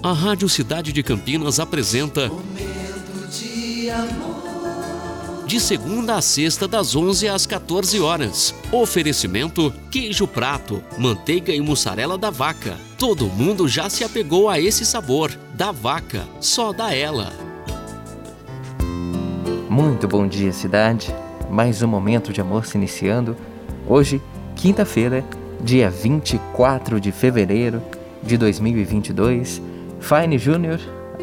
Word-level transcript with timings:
A 0.00 0.12
Rádio 0.12 0.48
Cidade 0.48 0.92
de 0.92 1.02
Campinas 1.02 1.58
apresenta 1.58 2.28
Momento 2.28 3.28
de 3.32 3.90
amor. 3.90 5.44
de 5.44 5.58
segunda 5.58 6.14
a 6.14 6.22
sexta 6.22 6.68
das 6.68 6.94
11 6.94 7.26
às 7.26 7.46
14 7.46 7.98
horas. 7.98 8.54
Oferecimento: 8.70 9.74
queijo 9.90 10.28
prato, 10.28 10.84
manteiga 10.96 11.52
e 11.52 11.60
mussarela 11.60 12.16
da 12.16 12.30
vaca. 12.30 12.76
Todo 12.96 13.26
mundo 13.26 13.66
já 13.66 13.90
se 13.90 14.04
apegou 14.04 14.48
a 14.48 14.60
esse 14.60 14.86
sabor. 14.86 15.32
Da 15.54 15.72
vaca, 15.72 16.22
só 16.40 16.72
da 16.72 16.94
ela. 16.94 17.32
Muito 19.68 20.06
bom 20.06 20.28
dia, 20.28 20.52
cidade. 20.52 21.12
Mais 21.50 21.82
um 21.82 21.88
momento 21.88 22.32
de 22.32 22.40
amor 22.40 22.66
se 22.66 22.76
iniciando. 22.78 23.36
Hoje, 23.84 24.22
quinta-feira, 24.54 25.24
dia 25.60 25.90
24 25.90 27.00
de 27.00 27.10
fevereiro 27.10 27.82
de 28.22 28.36
2022. 28.36 29.60
Fine 30.00 30.38
Júnior 30.38 30.78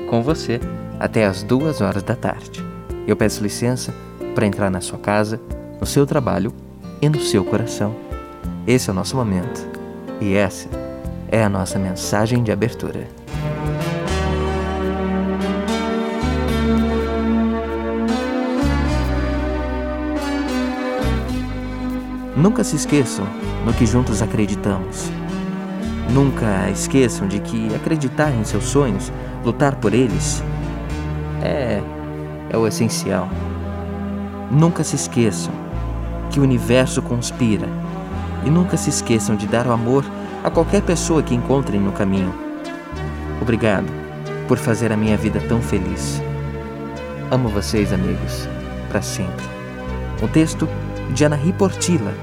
com 0.09 0.21
você 0.21 0.59
até 0.99 1.25
as 1.25 1.43
duas 1.43 1.81
horas 1.81 2.03
da 2.03 2.15
tarde. 2.15 2.63
Eu 3.07 3.15
peço 3.15 3.41
licença 3.41 3.93
para 4.33 4.45
entrar 4.45 4.69
na 4.69 4.81
sua 4.81 4.99
casa, 4.99 5.39
no 5.79 5.85
seu 5.85 6.05
trabalho 6.05 6.53
e 7.01 7.09
no 7.09 7.19
seu 7.19 7.43
coração. 7.43 7.95
Esse 8.67 8.89
é 8.89 8.93
o 8.93 8.95
nosso 8.95 9.15
momento 9.15 9.67
e 10.19 10.35
essa 10.35 10.69
é 11.29 11.43
a 11.43 11.49
nossa 11.49 11.79
mensagem 11.79 12.43
de 12.43 12.51
abertura. 12.51 13.07
Nunca 22.35 22.63
se 22.63 22.75
esqueçam 22.75 23.25
no 23.65 23.73
que 23.73 23.85
juntos 23.85 24.21
acreditamos. 24.21 25.09
Nunca 26.09 26.69
esqueçam 26.69 27.27
de 27.27 27.39
que 27.39 27.73
acreditar 27.75 28.31
em 28.31 28.43
seus 28.43 28.65
sonhos, 28.65 29.11
lutar 29.43 29.75
por 29.75 29.93
eles, 29.93 30.43
é, 31.41 31.81
é 32.49 32.57
o 32.57 32.67
essencial. 32.67 33.27
Nunca 34.51 34.83
se 34.83 34.95
esqueçam 34.95 35.53
que 36.29 36.39
o 36.39 36.43
universo 36.43 37.01
conspira 37.01 37.67
e 38.45 38.49
nunca 38.49 38.77
se 38.77 38.89
esqueçam 38.89 39.35
de 39.35 39.47
dar 39.47 39.67
o 39.67 39.71
amor 39.71 40.05
a 40.43 40.51
qualquer 40.51 40.81
pessoa 40.83 41.23
que 41.23 41.33
encontrem 41.33 41.81
no 41.81 41.91
caminho. 41.91 42.33
Obrigado 43.41 43.87
por 44.47 44.57
fazer 44.57 44.91
a 44.91 44.97
minha 44.97 45.17
vida 45.17 45.39
tão 45.47 45.61
feliz. 45.61 46.21
Amo 47.31 47.49
vocês, 47.49 47.91
amigos, 47.91 48.47
para 48.89 49.01
sempre. 49.01 49.45
Um 50.21 50.27
texto 50.27 50.69
de 51.13 51.25
Anahi 51.25 51.51
Portila, 51.53 52.13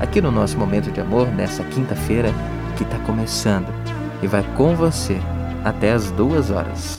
aqui 0.00 0.20
no 0.20 0.30
nosso 0.30 0.58
momento 0.58 0.90
de 0.90 1.00
amor, 1.00 1.28
nessa 1.28 1.62
quinta-feira 1.64 2.32
que 2.76 2.84
está 2.84 2.98
começando 3.00 3.72
e 4.22 4.26
vai 4.26 4.44
com 4.54 4.76
você 4.76 5.18
até 5.64 5.92
as 5.92 6.10
duas 6.12 6.50
horas. 6.50 6.98